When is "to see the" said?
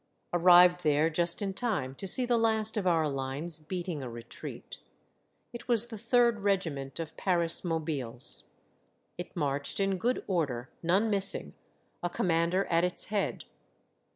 1.93-2.39